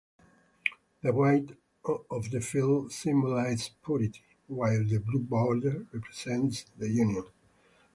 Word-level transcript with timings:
The 1.03 1.13
white 1.13 1.51
of 1.85 2.31
the 2.31 2.41
field 2.41 2.91
symbolizes 2.91 3.69
purity, 3.85 4.23
while 4.47 4.83
the 4.83 4.97
blue 4.97 5.19
border 5.19 5.85
represents 5.93 6.65
the 6.75 6.89
Union. 6.89 7.25